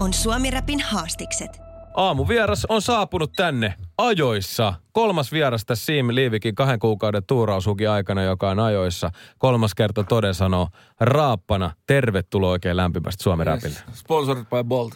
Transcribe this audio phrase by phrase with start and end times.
[0.00, 1.60] On Suomi Rapin haastikset.
[1.94, 4.74] Aamuvieras on saapunut tänne ajoissa.
[4.92, 9.10] Kolmas vieras tässä Siim Liivikin kahden kuukauden tuurausukin aikana, joka on ajoissa.
[9.38, 10.68] Kolmas kerta toden sanoo
[11.00, 11.70] raappana.
[11.86, 13.78] Tervetuloa oikein lämpimästi Suomi Rapille.
[13.92, 14.94] Sponsorit by Bolt.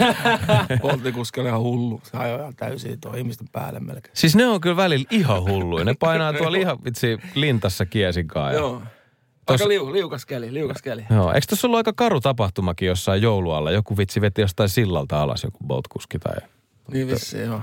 [0.82, 2.00] Boltin kuski oli ihan hullu.
[2.02, 4.12] Se ajoi ihan täysin tuo ihmisten päälle melkein.
[4.14, 5.84] Siis ne on kyllä välillä ihan hulluja.
[5.84, 8.54] Ne painaa tuolla ihan vitsi lintassa kiesinkaan.
[8.54, 8.60] Ja...
[9.48, 9.54] Joo.
[9.54, 11.04] Aika liu, liukas keli, liukas keli.
[11.10, 11.32] Joo.
[11.32, 13.70] Eikö tässä ollut aika karu tapahtumakin jossain joulualla?
[13.70, 16.36] Joku vitsi veti jostain sillalta alas joku Bolt-kuski tai...
[16.92, 17.60] Niin vissiin, joo.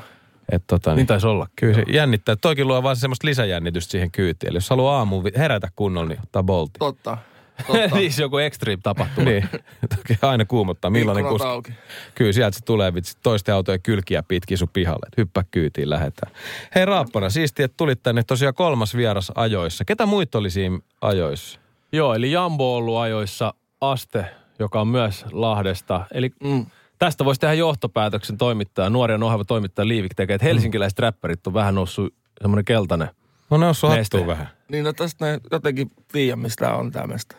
[0.51, 1.47] Et tota, niin, Niin taisi olla.
[1.55, 2.35] Kyllä se jännittää.
[2.35, 4.49] Toikin luo vaan semmoista lisäjännitystä siihen kyytiin.
[4.49, 6.79] Eli jos haluaa aamuun herätä kunnolla, niin ottaa Boltin.
[6.79, 7.17] Totta.
[7.67, 7.95] Totta.
[7.95, 9.29] niin se joku extreme tapahtuma.
[9.29, 9.49] niin.
[9.95, 10.91] Toki aina kuumottaa.
[10.91, 11.47] Millainen kuski?
[11.47, 11.71] auki.
[12.15, 15.07] Kyllä sieltä se tulee vitsi toisten autojen kylkiä pitkin sun pihalle.
[15.07, 16.31] Et Hyppää kyytiin, lähetään.
[16.75, 19.85] Hei Raappana, siisti, että tulit tänne tosiaan kolmas vieras ajoissa.
[19.85, 21.59] Ketä muita oli siinä ajoissa?
[21.95, 24.25] Joo, eli Jambo on ollut ajoissa Aste,
[24.59, 26.05] joka on myös Lahdesta.
[26.11, 26.65] Eli Mm.
[26.99, 31.53] tästä voisi tehdä johtopäätöksen toimittaja, nuori ja nohava toimittaja Liivik tekee, että helsinkiläiset räppärit on
[31.53, 33.09] vähän noussut semmoinen keltainen.
[33.49, 34.47] No ne on hattuun vähän.
[34.71, 37.35] Niin no tästä ne jotenkin tiedä, mistä on tämmöistä.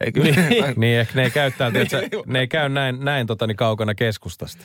[0.00, 0.34] Ei kyllä.
[0.76, 3.94] Niin, ehkä ne ei käy täältä, että sä- ne ei käy näin, näin totani kaukana
[3.94, 4.64] keskustasta.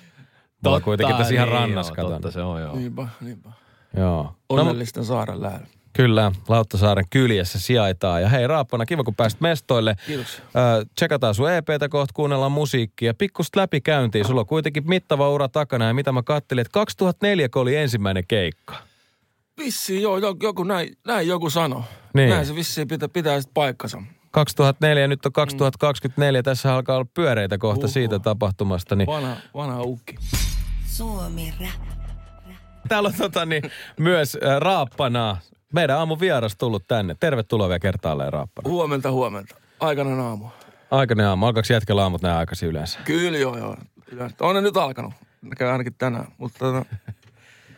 [0.64, 2.11] Mulla kuitenkin tässä ihan niin rannassa joo, katon.
[2.11, 2.75] Totta se on, joo.
[2.75, 3.49] niinpä, niinpä.
[3.97, 4.23] Joo.
[4.23, 5.67] No, Onnellisten saaren lähellä.
[5.94, 8.22] Kyllä, Lauttasaaren kyljessä sijaitaan.
[8.22, 9.95] Ja hei Raappana, kiva kun pääsit mestoille.
[10.08, 10.41] Kiitos.
[10.80, 13.13] Ö, tsekataan sun EPtä kohta, kuunnellaan musiikkia.
[13.13, 14.25] Pikkusta läpikäyntiin.
[14.25, 15.86] Sulla on kuitenkin mittava ura takana.
[15.88, 18.75] Ja mitä mä kattelin, että 2004 kun oli ensimmäinen keikka.
[19.58, 21.83] Vissiin, joo, jo- joku näin, näin joku sano.
[22.14, 22.30] Niin.
[22.30, 24.03] Näin se vissiin pitää, pitää sitten paikkansa.
[24.32, 26.43] 2004 nyt on 2024.
[26.43, 27.93] Tässä alkaa olla pyöreitä kohta Uhu.
[27.93, 28.95] siitä tapahtumasta.
[28.95, 30.15] Niin Vanha, vanha ukki.
[30.86, 31.87] Suomi Rap.
[32.87, 33.64] täällä on tota, niin,
[33.99, 35.37] myös äh, Raappana.
[35.73, 37.16] Meidän aamun vieras tullut tänne.
[37.20, 38.70] Tervetuloa vielä kertaalleen Raappana.
[38.70, 39.56] Huomenta, huomenta.
[39.80, 40.48] Aikainen aamu.
[40.92, 41.45] Aikainen aamu.
[41.45, 43.00] Alkaako jätkellä aamut näin aikaisin yleensä?
[43.06, 43.78] Kyllä joo, joo.
[44.12, 44.36] Yleensä.
[44.39, 45.14] On ne nyt alkanut.
[45.58, 46.28] Käy ainakin tänään.
[46.38, 46.86] Mutta tota,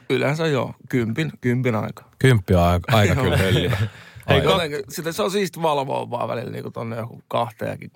[0.10, 0.74] yleensä joo.
[0.90, 2.04] Kympin, kympin aika.
[2.20, 3.78] Kymppi on aika, aika kyllä höllivä.
[4.28, 4.50] Ei, Aika.
[4.50, 7.92] jotenkin, sitä, se on siisti valvoa vaan välillä niin tonne joku kahteenkin.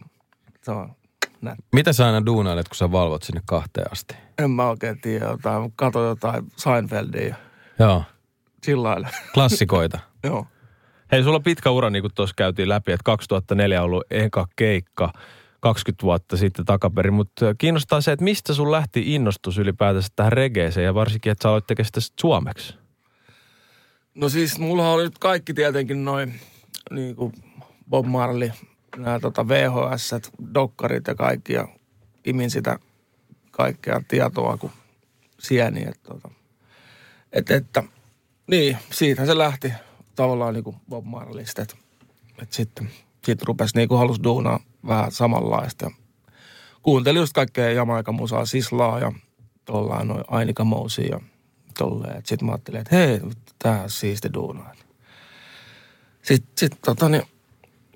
[0.61, 0.95] Se on
[1.41, 1.57] näin.
[1.73, 4.15] Mitä sä aina duunailet, kun sä valvot sinne kahteen asti?
[4.37, 5.73] En mä oikein tiedä jotain.
[5.75, 7.35] Kato jotain Seinfeldia
[7.79, 8.03] Joo.
[8.63, 9.09] Sillä lailla.
[9.33, 9.99] Klassikoita.
[10.23, 10.45] joo.
[11.11, 14.47] Hei, sulla on pitkä ura, niin kuin tuossa käytiin läpi, että 2004 on ollut eka
[14.55, 15.13] keikka
[15.59, 20.85] 20 vuotta sitten takaperin, mutta kiinnostaa se, että mistä sun lähti innostus ylipäätänsä tähän regeeseen
[20.85, 22.75] ja varsinkin, että sä aloit tekemään sitä sit suomeksi.
[24.15, 26.39] No siis mulla oli nyt kaikki tietenkin noin
[26.91, 27.33] niin kuin
[27.89, 28.51] Bob Marley,
[28.97, 30.11] nämä tota VHS,
[30.53, 31.67] dokkarit ja kaikki ja
[32.25, 32.79] imin sitä
[33.51, 34.73] kaikkea tietoa kuin
[35.39, 35.81] sieni.
[35.81, 36.29] Että, tota,
[37.31, 37.83] et, että,
[38.49, 39.73] niin, siitä se lähti
[40.15, 41.61] tavallaan niin kuin Bob Marleysta.
[41.61, 41.75] Että,
[42.41, 42.89] että sitten
[43.25, 45.91] sit rupesi niin kuin halus duunaa vähän samanlaista.
[46.81, 49.11] Kuuntelin just kaikkea Jamaica-musaa, Sislaa ja
[49.65, 51.19] tollaan noin Ainika Mousia ja
[51.77, 52.21] tolleen.
[52.25, 53.19] Sitten mä ajattelin, että hei,
[53.59, 54.73] tää on siisti duunaa.
[56.21, 57.23] Sitten sit, tota, niin,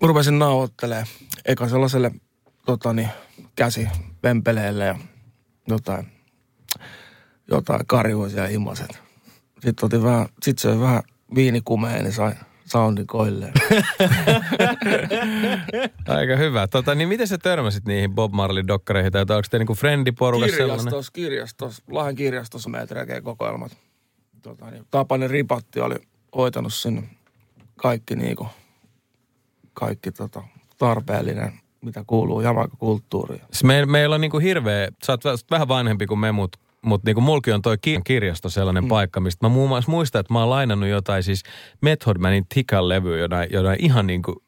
[0.01, 1.07] rupesin nauhoittelemaan
[1.45, 2.11] eka sellaiselle
[2.65, 3.09] tota, niin,
[3.55, 3.87] käsi
[4.23, 4.99] vempeleelle ja
[5.67, 6.07] jotain,
[7.47, 9.02] jotain karjuisia himaset.
[9.63, 11.03] Sitten otin vähän, sit söin vähän
[11.35, 12.33] viinikumeen, niin sai
[12.65, 13.53] soundin koilleen.
[16.07, 16.67] Aika hyvä.
[16.67, 19.11] Tota, niin miten sä törmäsit niihin Bob Marley-dokkareihin?
[19.11, 20.77] Tai onko te niinku friendiporukas sellainen?
[20.77, 23.77] kirjastos, kirjastos, Lahden kirjastossa meitä tekee kokoelmat.
[24.41, 25.95] Tota, niin, Tapanen Ripatti oli
[26.35, 27.03] hoitanut sinne
[27.75, 28.47] kaikki niinku,
[29.73, 30.43] kaikki tota,
[30.77, 33.41] tarpeellinen, mitä kuuluu jamaica-kulttuuriin.
[33.51, 37.03] Siis Me, meillä on niinku hirveä, sä oot vä- vähän vanhempi kuin me, mutta mut
[37.03, 38.87] niinku mulki on toi ki- kirjasto sellainen mm.
[38.87, 41.43] paikka, mistä mä muun muassa muistan, että mä oon lainannut jotain siis
[41.81, 44.43] Method Manin Tikan levyä, jotain, jotain ihan niinku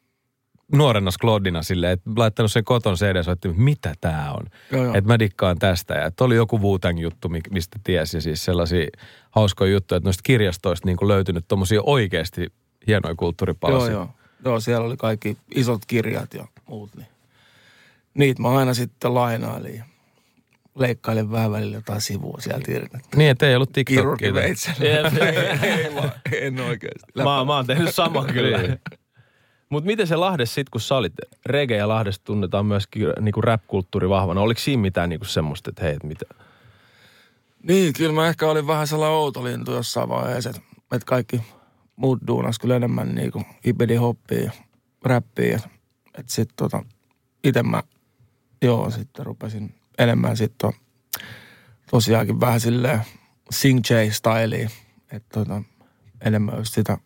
[0.72, 4.46] nuorena Sklodina silleen, että laittanut sen koton CD soitti, että mitä tää on.
[4.94, 5.94] Että mä dikkaan tästä.
[5.94, 8.16] Ja että oli joku wu juttu, mi- mistä tiesi.
[8.16, 8.86] Ja siis sellaisia
[9.30, 12.46] hauskoja juttuja, että noista kirjastoista niin löytynyt tommosia oikeasti
[12.86, 13.92] hienoja kulttuuripalasia.
[13.92, 14.10] Joo, joo.
[14.44, 16.90] Joo, siellä oli kaikki isot kirjat ja muut.
[16.96, 17.06] Niin.
[18.14, 19.84] Niitä mä aina sitten lainailin
[20.76, 22.98] leikkailin vähän välillä jotain sivua sieltä irti.
[23.16, 24.32] Niin, että ei ollut TikTokia.
[24.42, 24.54] Ei,
[25.70, 27.12] ei, vaan- en oikeasti.
[27.16, 28.58] Mä, mä oon tehnyt saman kyllä.
[28.58, 28.78] Niin.
[29.68, 31.12] Mutta miten se Lahdessa sit, kun sä olit,
[31.46, 34.40] reggae ja Lahdessa tunnetaan myöskin niinku rap-kulttuuri vahvana.
[34.40, 36.24] Oliko siinä mitään niinku semmoista, että hei, et mitä?
[37.62, 40.62] Niin, kyllä mä ehkä olin vähän sellainen outolintu jossain vaiheessa, että,
[40.92, 41.40] että kaikki
[41.96, 44.50] muut duunas kyllä enemmän niin kuin hipedi hoppia ja
[45.04, 45.56] räppiä.
[45.56, 45.68] Että,
[46.18, 46.84] että sitten tota,
[47.44, 47.82] itse mä,
[48.62, 50.72] joo, sitten rupesin enemmän sitten
[51.90, 53.00] tosiaankin vähän silleen
[53.50, 54.70] sing j styliin
[55.12, 55.62] että tota,
[56.20, 56.98] enemmän just sitä,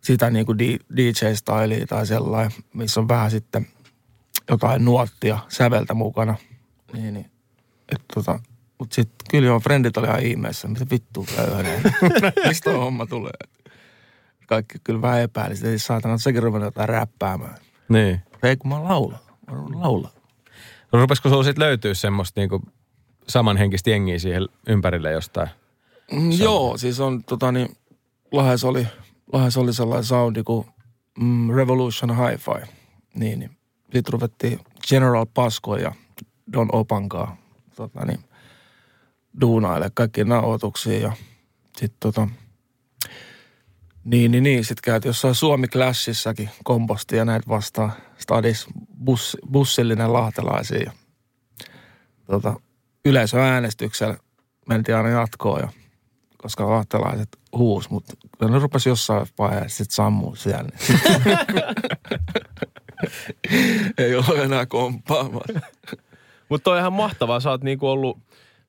[0.00, 0.58] sitä niin kuin
[0.96, 3.66] DJ-styliä tai sellainen, missä on vähän sitten
[4.50, 6.36] jotain nuottia säveltä mukana.
[6.92, 7.30] Niin, niin.
[7.88, 8.40] Että tota,
[8.78, 10.68] mutta sitten kyllä joo, frendit oli ihan ihmeessä.
[10.68, 11.82] Mitä vittua köyhäneen?
[12.48, 13.32] Mistä on homma tulee?
[14.46, 15.56] Kaikki kyllä vähän epäili.
[15.56, 17.58] Sitten saatana, että sekin ruvennut jotain räppäämään.
[17.88, 18.22] Niin.
[18.42, 19.18] Ei kun mä laulan.
[19.50, 20.10] Mä laulan.
[20.92, 22.62] No rupesiko sulla sitten löytyä semmoista niinku
[23.28, 25.48] samanhenkistä jengiä siihen ympärille jostain?
[26.12, 27.76] Mm, joo, siis on tota niin,
[28.32, 28.86] Lahes oli,
[29.32, 30.66] Lahes oli sellainen soundi kuin
[31.20, 32.72] mm, Revolution Hi-Fi.
[33.14, 33.50] Niin, niin.
[33.82, 35.92] Sitten ruvettiin General Pasko ja
[36.52, 37.36] Don Opankaa
[37.76, 38.20] tota niin,
[39.40, 41.12] duunaille kaikki nauhoituksia ja
[41.76, 42.28] sitten tota,
[44.04, 44.64] niin, niin, niin.
[44.64, 48.66] Sitten käytiin jossain Suomi Clashисsakin komposti ja näitä vastaan stadis
[49.04, 50.78] bus, bussillinen lahtelaisia.
[50.78, 50.92] Ja,
[52.26, 52.60] tota,
[53.04, 54.16] yleisöäänestyksellä
[54.66, 55.68] mentiin aina jatkoon ja
[56.42, 58.14] koska lahtelaiset huus, mutta
[58.48, 60.68] ne rupesi jossain vaiheessa sitten sammuu siellä.
[63.98, 65.62] Ei ole enää komppaamaan.
[66.48, 67.40] Mutta on ihan mahtavaa.
[67.40, 68.18] Sä oot niinku ollut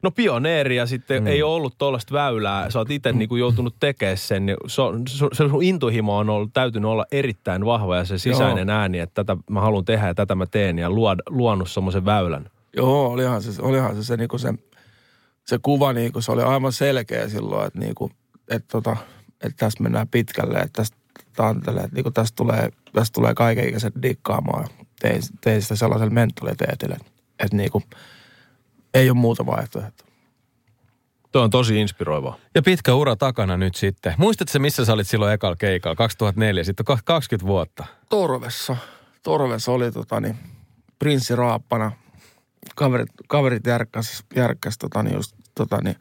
[0.03, 1.27] No pioneeri ja sitten mm.
[1.27, 2.69] ei ole ollut tuollaista väylää.
[2.69, 4.45] Sä oot itse niinku joutunut tekemään sen.
[4.45, 8.67] Niin se, se, se sun intohimo on ollut, täytynyt olla erittäin vahva ja se sisäinen
[8.67, 8.77] Joo.
[8.77, 12.49] ääni, että tätä mä haluan tehdä ja tätä mä teen ja luod, luonut semmoisen väylän.
[12.75, 14.53] Joo, olihan se, olihan se, se, niinku se,
[15.45, 18.11] se kuva, niinku, se oli aivan selkeä silloin, että, niinku,
[18.49, 18.97] että, tota,
[19.43, 20.97] että tässä mennään pitkälle, että tästä,
[21.35, 24.67] tantelee, että niinku, tästä, tulee, tästä tulee kaikenikäiset dikkaamaan.
[24.99, 27.83] Tein, tein sitä sellaisella mentaliteetillä, että, että niinku,
[28.93, 30.07] ei ole muuta vaihtoehtoa.
[31.31, 32.37] Tuo on tosi inspiroivaa.
[32.55, 34.13] Ja pitkä ura takana nyt sitten.
[34.17, 37.85] Muistatko missä sä olit silloin ekalla keikalla, 2004, sitten 20 vuotta?
[38.09, 38.77] Torvessa.
[39.23, 40.35] Torvessa oli tota niin,
[40.99, 41.91] prinssi Raappana.
[42.75, 45.95] Kaverit, kaverit järkkäs, järkkäs tota niin, just tota niin,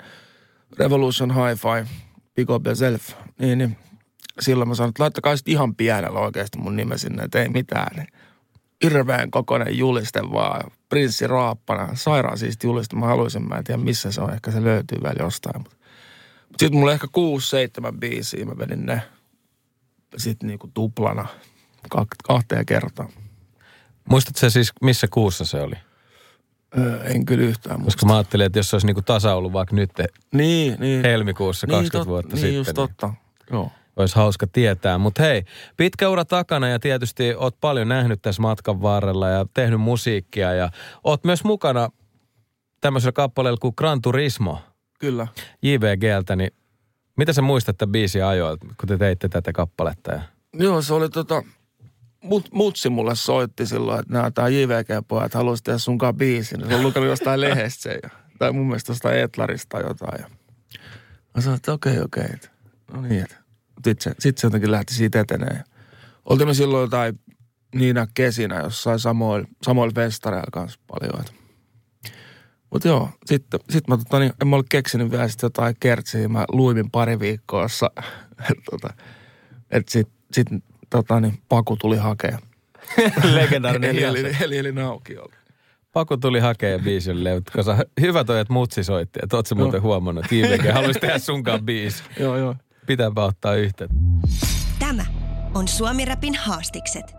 [0.78, 1.90] Revolution Hi-Fi,
[2.36, 3.10] Big Up Yourself.
[3.38, 3.76] Niin, niin
[4.40, 7.96] silloin mä sanoin, että laittakaa sitten ihan pienellä oikeasti mun nime sinne, että ei mitään.
[7.96, 8.08] Niin
[8.84, 10.70] hirveän kokoinen juliste vaan.
[10.88, 12.96] Prinssi Raappana, sairaan siisti juliste.
[12.96, 14.32] Mä haluaisin, mä en tiedä missä se on.
[14.32, 15.58] Ehkä se löytyy vielä jostain.
[15.58, 15.76] Mutta
[16.58, 18.44] sitten mulla ehkä kuusi, seitsemän biisiä.
[18.44, 19.02] Mä vedin ne
[20.16, 21.26] sitten niinku tuplana
[22.24, 23.08] kahteen kertaan.
[24.10, 25.76] Muistatko siis, missä kuussa se oli?
[26.78, 27.96] Öö, en kyllä yhtään muista.
[27.96, 29.90] Koska mä ajattelin, että jos se olisi niinku tasa ollut vaikka nyt
[30.32, 31.02] niin, niin.
[31.02, 32.54] helmikuussa 20 niin, tot, vuotta niin, sitten.
[32.54, 33.14] Just niin just totta.
[33.50, 34.98] Joo olisi hauska tietää.
[34.98, 35.44] Mutta hei,
[35.76, 40.70] pitkä ura takana ja tietysti oot paljon nähnyt tässä matkan varrella ja tehnyt musiikkia ja
[41.04, 41.88] oot myös mukana
[42.80, 44.62] tämmöisellä kappaleella kuin Gran Turismo.
[44.98, 45.26] Kyllä.
[45.62, 46.50] JVGltä, niin
[47.16, 50.12] mitä sä muistat tämän biisin ajoilta, kun te teitte tätä kappaletta?
[50.12, 50.20] Ja...
[50.52, 51.42] Joo, se oli tota,
[52.24, 56.68] mut, mutsi mulle soitti silloin, että nämä tää JVG-pojat haluaisi tehdä sunkaan biisin.
[56.68, 60.20] Se on lukenut jostain lehdestä se, ja, tai mun mielestä jostain Etlarista jotain.
[60.20, 60.26] Ja
[61.34, 62.24] mä sanoin, että okei, okay, okei.
[62.24, 62.38] Okay.
[62.92, 63.36] No niin, että
[63.84, 65.64] sitten se, sit se jotenkin lähti siitä eteneen.
[66.24, 67.20] Oltiin me silloin jotain
[67.74, 71.24] niinä kesinä jossain samoilla, samoilla festareilla kanssa paljon.
[72.70, 76.28] Mutta joo, sitten sit mä tota, niin, en mä ole keksinyt vielä sitten jotain kertsiä.
[76.28, 77.90] Mä luimin pari viikkoa, jossa
[78.70, 78.94] tota,
[79.70, 80.46] että sit, sit
[80.90, 82.38] tota, niin, Paku tuli hakea.
[83.34, 85.34] Legendaarinen eli, eli, eli, eli Naukiolla.
[85.92, 89.20] Paku tuli hakea biisin levut, koska hyvä toi, että mutsi soitti.
[89.22, 92.02] Että oot muuten huomannut, että JVG haluaisi tehdä sunkaan biisi.
[92.18, 92.56] joo, joo
[92.90, 93.96] pitääpä ottaa yhteyttä.
[94.78, 95.04] Tämä
[95.54, 97.14] on Suomi Rapin haastikset.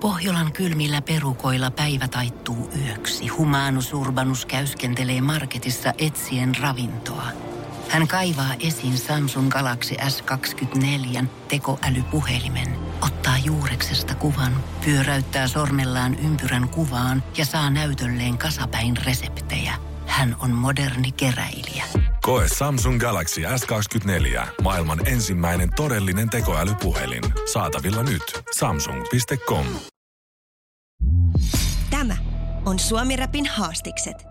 [0.00, 3.28] Pohjolan kylmillä perukoilla päivä taittuu yöksi.
[3.28, 7.26] Humanus Urbanus käyskentelee marketissa etsien ravintoa.
[7.88, 12.68] Hän kaivaa esiin Samsung Galaxy S24 tekoälypuhelimen,
[13.02, 14.52] ottaa juureksesta kuvan,
[14.84, 19.74] pyöräyttää sormellaan ympyrän kuvaan ja saa näytölleen kasapäin reseptejä–
[20.08, 21.84] hän on moderni keräilijä.
[22.28, 24.46] Koe Samsung Galaxy S24.
[24.62, 27.22] Maailman ensimmäinen todellinen tekoälypuhelin.
[27.52, 28.22] Saatavilla nyt.
[28.58, 29.66] Samsung.com.
[31.90, 32.16] Tämä
[32.66, 34.26] on Suomi Rapin haastikset.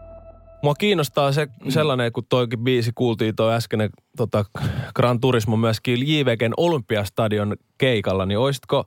[0.63, 4.45] Mua kiinnostaa se sellainen, kun toikin biisi kuultiin toi äskeinen tota,
[4.95, 8.85] Gran Turismo myöskin JVGn Olympiastadion keikalla, niin oisitko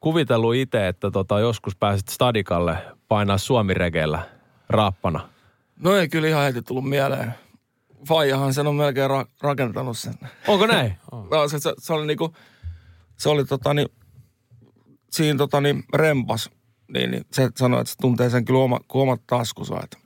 [0.00, 4.22] kuvitellut itse, että tota, joskus pääsit stadikalle painaa suomiregeellä
[4.68, 5.28] raappana?
[5.82, 7.34] No ei kyllä ihan heti tullut mieleen.
[8.08, 10.14] Faijahan sen on melkein ra- rakentanut sen.
[10.48, 10.98] Onko näin?
[11.30, 12.34] no, se, se, se, oli niinku,
[13.16, 13.88] se oli tota niin,
[15.10, 16.50] siinä tota, niin, rempas,
[16.92, 19.80] niin, niin, se sanoi, että se tuntee sen kyllä oma, kuin omat taskussa.
[19.84, 19.98] Että,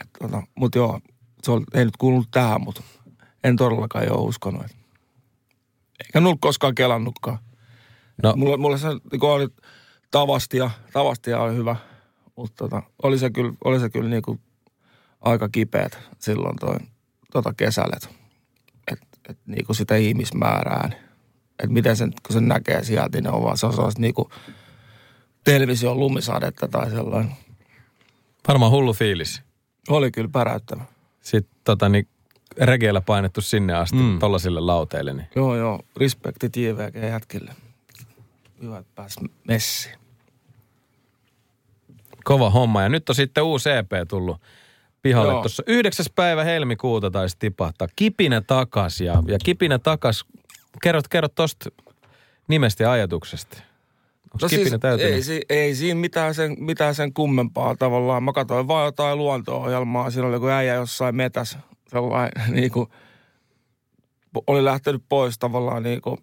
[0.00, 1.00] että, tota, mutta joo,
[1.42, 2.82] se oli, ei nyt kuulunut tähän, mutta
[3.44, 4.64] en todellakaan jo uskonut.
[4.64, 4.76] Että.
[6.04, 7.38] Eikä ollut koskaan kelannutkaan.
[8.22, 8.32] No.
[8.36, 9.48] Mulle, mulle se niin oli
[10.10, 11.76] tavastia, tavastia oli hyvä,
[12.36, 14.40] mutta tota, oli se kyllä, oli se kyllä niin kuin
[15.20, 16.76] aika kipeät silloin toi,
[17.32, 18.08] tota kesällä, että
[18.92, 21.00] et, et, niin kuin sitä ihmismäärää, niin,
[21.48, 24.14] että miten sen, kun sen näkee sieltä, niin ne on vaan se on sellaista niin
[24.14, 24.28] kuin
[25.44, 27.32] television lumisadetta tai sellainen.
[28.48, 29.42] Varmaan hullu fiilis.
[29.88, 30.84] Oli kyllä päräyttävä.
[31.20, 32.08] Sitten tota, niin
[32.58, 34.18] regeellä painettu sinne asti mm.
[34.18, 35.12] tollasille lauteille.
[35.12, 35.28] Niin.
[35.36, 35.80] Joo, joo.
[35.96, 37.52] Respekti JVG jätkille.
[38.62, 39.16] Hyvä, että pääs
[39.48, 39.94] messiin.
[42.24, 42.82] Kova homma.
[42.82, 44.40] Ja nyt on sitten uusi EP tullut
[45.02, 46.06] pihalle tuossa 9.
[46.14, 47.88] päivä helmikuuta taisi tipahtaa.
[47.96, 50.24] Kipinä takas ja, ja kipinä takas.
[50.82, 51.70] Kerrot, kerrot tosta
[52.48, 53.56] nimestä ja ajatuksesta.
[54.34, 54.68] Onko No siis
[55.00, 58.22] ei, si- ei siinä mitään sen, mitään sen kummempaa tavallaan.
[58.22, 60.10] Mä katsoin vaan jotain luonto-ohjelmaa.
[60.10, 62.86] Siinä oli joku äijä jossain metäs sellainen niin kuin,
[64.46, 66.18] oli lähtenyt pois tavallaan niin kuin,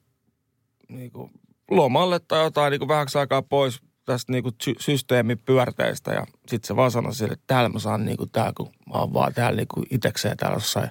[0.89, 1.31] niin kuin
[1.71, 6.13] lomalle tai jotain niin kuin vähäksi aikaa pois tästä niin kuin sy- systeemin pyörteistä.
[6.13, 8.99] Ja sitten se vaan sanoi sille, että täällä mä saan niin kuin tää, kun mä
[8.99, 10.89] oon vaan täällä niin kuin itekseen täällä jossain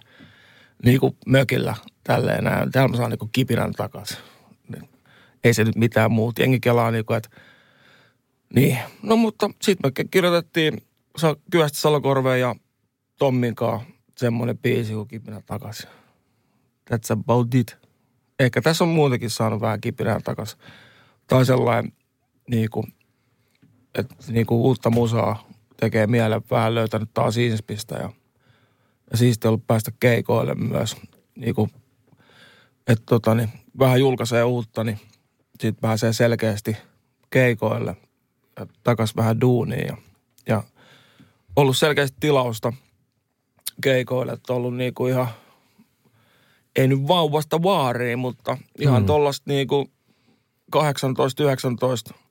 [0.85, 2.73] niin kuin mökillä tälleen näin.
[2.73, 4.19] Täällä mä saan niin kuin kipinän takaisin.
[5.45, 6.43] Ei se nyt mitään muuta.
[6.43, 7.29] Jengi kelaa niin kuin, että
[8.55, 8.79] niin.
[9.03, 10.83] No mutta sitten me kirjoitettiin
[11.51, 12.55] Kyöstä Salokorveen ja
[13.19, 15.89] Tommin kanssa semmoinen biisi kuin Kipinä takaisin.
[16.91, 17.77] That's about it.
[18.39, 20.59] Ehkä tässä on muutenkin saanut vähän kipinää takaisin.
[21.27, 21.93] Tai sellainen,
[22.51, 22.93] niin kuin,
[23.99, 28.11] että niin kuin uutta musaa tekee mieleen vähän löytänyt taas inspistä ja,
[29.11, 30.97] ja siisti ollut päästä keikoille myös.
[31.37, 31.71] Niin kuin,
[32.87, 33.49] että tota, niin,
[33.79, 34.99] vähän julkaisee uutta, niin
[35.61, 36.77] sitten pääsee selkeästi
[37.31, 37.97] keikoille
[38.59, 39.97] ja takas vähän duuniin ja,
[40.47, 40.63] ja
[41.57, 42.73] ollut selkeästi tilausta
[43.83, 45.29] keikoille, että ollut niinku ihan,
[46.77, 49.07] ei nyt vauvasta vaariin, mutta ihan mm.
[49.07, 49.91] tollasta niinku
[50.77, 50.79] 18-19
[52.13, 52.26] V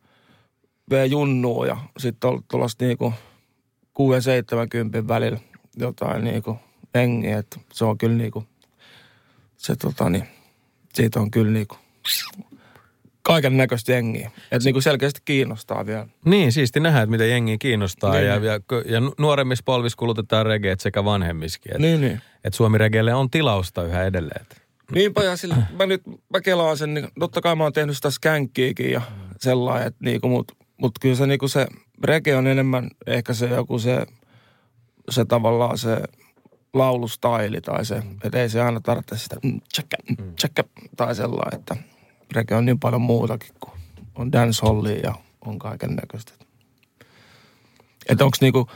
[1.10, 3.14] junnua ja sitten ollut tuollaista niinku
[5.04, 5.40] 6-70 välillä
[5.78, 6.60] jotain niinku
[6.96, 8.44] hengiä, että se on kyllä niinku,
[9.58, 10.28] se tota niin,
[10.94, 11.76] siitä on kyllä niinku
[13.22, 14.32] kaiken näköistä jengiä.
[14.52, 16.08] Että niinku selkeästi kiinnostaa vielä.
[16.26, 18.14] Niin, siisti nähdä, että miten jengi kiinnostaa.
[18.14, 18.26] Niin.
[18.26, 21.72] Ja, ja, ja nuoremmissa polvissa kulutetaan regeet sekä vanhemmiskin.
[21.72, 22.22] Että Niin, niin.
[22.44, 24.42] et Suomi regeelle on tilausta yhä edelleen.
[24.42, 27.96] Et Niinpä ja sillä, mä nyt mä kelaan sen, niin totta kai mä oon tehnyt
[27.96, 29.02] sitä skänkkiäkin ja
[29.40, 31.68] sellainen, että niinku, mut, mut kyllä se niinku se
[32.04, 34.06] rege on enemmän ehkä se joku se,
[35.10, 36.04] se tavallaan se
[36.74, 40.64] laulustaili tai se, että ei se aina tarvitse sitä mm, tsäkkä, mm, tsäkkä,
[40.98, 41.76] tai sellainen, että
[42.32, 43.74] rege on niin paljon muutakin kuin
[44.16, 45.16] on dancehallia ja
[45.46, 46.32] on kaiken näköistä.
[48.10, 48.70] Että onks niinku,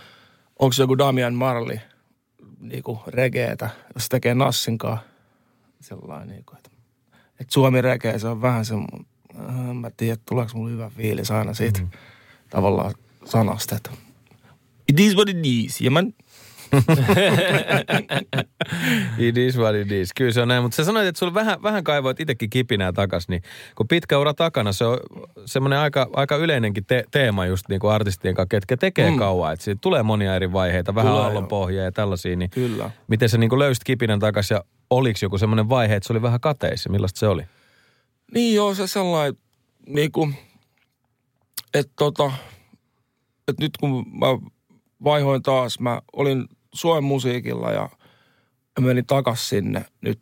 [0.59, 1.79] onks joku Damian Marley
[2.59, 4.99] niinku regeetä, jos se tekee Nassinkaan
[5.81, 6.69] sellainen, niin kuin, että,
[7.39, 8.75] että Suomi rekeä, se on vähän se,
[9.49, 11.87] äh, mä tiedän, että tuleeko mulla hyvä fiilis aina siitä mm.
[12.49, 12.93] tavallaan
[13.25, 13.89] sanasta, että
[14.87, 16.03] it is what it is, ja mä,
[19.17, 20.09] It is what it is.
[20.15, 23.29] Kyllä se on näin, mutta sä sanoit, että sulla vähän, vähän kaivoit itsekin kipinää takas,
[23.29, 23.41] niin
[23.75, 24.97] kun pitkä ura takana, se on
[25.45, 29.17] semmoinen aika, aika yleinenkin te- teema just niin kuin artistien kanssa, ketkä tekee mm.
[29.17, 29.53] Kauan.
[29.53, 32.91] Että siitä tulee monia eri vaiheita, vähän Tulee, aallonpohjia ja tällaisia, niin kyllä.
[33.07, 36.21] miten sä niin kuin löysit kipinän takas ja oliko joku semmoinen vaihe, että se oli
[36.21, 36.89] vähän kateissa?
[36.89, 37.43] Millaista se oli?
[38.33, 39.41] Niin joo, se sellainen,
[39.87, 40.35] niin kuin,
[41.73, 42.31] että tota,
[43.47, 44.27] että nyt kun mä
[45.03, 47.89] vaihoin taas, mä olin Suomen musiikilla ja
[48.79, 50.21] menin takas sinne nyt,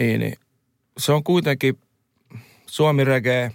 [0.00, 0.34] niin, niin
[0.98, 1.78] se on kuitenkin
[2.66, 3.52] Suomi reggae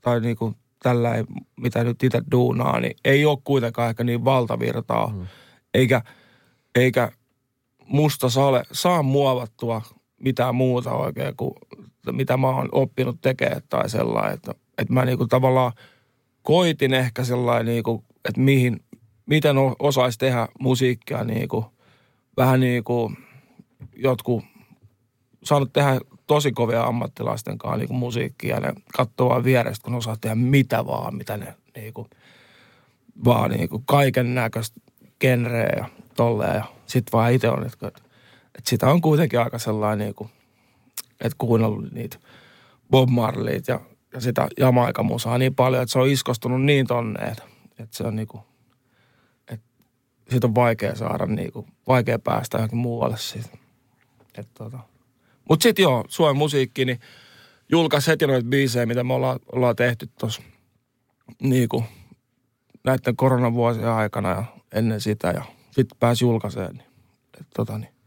[0.00, 1.10] tai niin kuin tällä,
[1.56, 5.26] mitä nyt itse duunaa, niin ei ole kuitenkaan ehkä niin valtavirtaa, mm.
[5.74, 6.02] eikä,
[6.74, 7.12] eikä
[7.86, 9.82] musta sale, saa muovattua
[10.20, 11.54] mitään muuta oikein kuin
[12.12, 15.72] mitä mä oon oppinut tekemään tai sellainen, että, että mä niinku tavallaan
[16.42, 18.80] koitin ehkä sellainen, niinku, että mihin,
[19.26, 21.64] miten osaisi tehdä musiikkia niinku,
[22.36, 23.16] vähän niin kuin
[23.96, 24.44] jotkut
[25.44, 30.16] saanut tehdä tosi kovia ammattilaisten kanssa niinku musiikkia ja ne katsoo vaan vierestä, kun osaa
[30.20, 32.06] tehdä mitä vaan, mitä ne niinku,
[33.24, 34.80] vaan niinku kaiken näköistä
[35.20, 38.09] genreä ja tolleen ja sit vaan itse on, että,
[38.60, 40.30] että sitä on kuitenkin aika sellainen niinku,
[41.20, 42.18] että kuunnellut niitä
[42.90, 43.80] Bob Marleyt ja,
[44.14, 48.16] ja sitä Jamaika-musaa niin paljon, että se on iskostunut niin tonne, että, että se on
[48.16, 48.40] niinku,
[49.48, 49.66] että
[50.30, 53.48] siitä on vaikea saada niinku, vaikea päästä johonkin muualle siitä.
[54.54, 54.78] Tota.
[55.48, 57.00] Mut sit joo, Suomen musiikki, niin
[57.68, 60.42] julkaisi heti noita biisejä, mitä me ollaan, ollaan tehty tuossa
[61.42, 61.84] niin kuin,
[62.84, 66.76] näiden koronavuosien aikana ja ennen sitä ja sitten pääsi julkaiseen.
[66.76, 66.86] Niin,
[67.40, 67.99] et, tota, niin.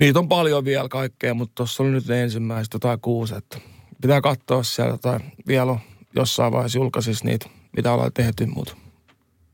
[0.00, 3.58] Niitä on paljon vielä kaikkea, mutta tuossa oli nyt ne ensimmäiset jotain kuusi, että
[4.02, 5.80] pitää katsoa siellä jotain, vielä on
[6.16, 8.76] jossain vaiheessa julkaisis niitä, mitä ollaan tehty, mutta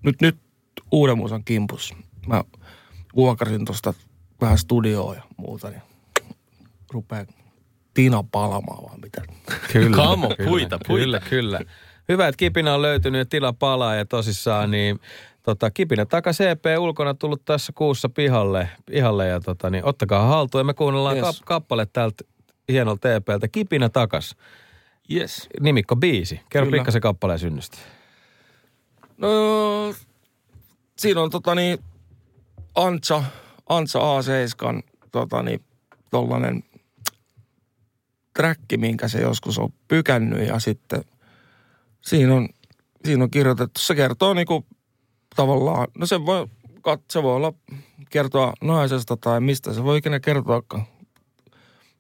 [0.03, 0.37] nyt, nyt
[0.91, 1.95] uuden musan kimpus.
[2.27, 2.45] Mä
[3.17, 3.95] vuokrasin tuosta
[4.41, 5.83] vähän studioa ja muuta, niin
[6.93, 7.27] rupeaa
[7.95, 9.23] tina palamaan vaan mitä.
[9.73, 11.05] Kyllä, Kamo, kyllä, puita, puita.
[11.05, 11.61] Kyllä, kyllä.
[12.09, 15.01] Hyvä, että kipinä on löytynyt ja tila palaa ja tosissaan niin
[15.49, 20.61] tota, kipinä taka CP ulkona tullut tässä kuussa pihalle, pihalle ja tota, niin, ottakaa haltuun
[20.61, 21.25] ja me kuunnellaan Yes.
[21.27, 22.25] kap, kappale täältä
[22.69, 23.49] hienolta TPltä.
[23.49, 24.37] Kipinä takas.
[25.13, 25.49] Yes.
[25.61, 26.41] Nimikko biisi.
[26.51, 27.79] Kerro pikkasen kappaleen synnystä.
[29.17, 29.29] No,
[30.99, 31.79] siinä on tota niin,
[32.75, 33.25] Antsa,
[33.69, 35.61] Antsa A7, tota niin,
[36.11, 36.65] tollanen
[38.37, 41.05] träkki, minkä se joskus on pykännyt ja sitten
[42.01, 42.49] siinä on,
[43.05, 44.67] siinä on kirjoitettu, se kertoo niinku
[45.37, 46.47] tavallaan, no se voi,
[47.11, 47.53] se voi olla
[48.11, 50.83] kertoa naisesta tai mistä se voi ikinä kertoakaan.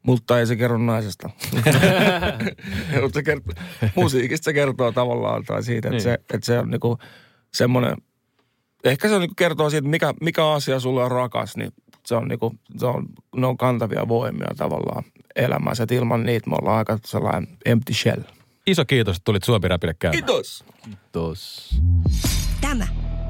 [0.03, 1.31] Mutta ei se kerro naisesta.
[3.03, 3.55] Mutta se kertoo,
[3.95, 6.03] musiikista se kertoo tavallaan tai siitä, että, Niin.
[6.03, 6.99] se, että se on niinku
[7.55, 7.97] semmoinen,
[8.85, 11.73] ehkä se on niinku kertoo siitä, mikä, mikä asia sulle on rakas, niin
[12.07, 13.07] se on niinku, se on,
[13.37, 15.05] ne on kantavia voimia tavallaan
[15.37, 15.83] elämässä.
[15.83, 18.23] Et ilman niitä me ollaan aika sellainen empty shell.
[18.67, 20.25] Iso kiitos, että tulit Suomi Rapille käymään.
[20.25, 20.65] Kiitos!
[21.13, 21.75] Tos.
[22.61, 22.87] Tämä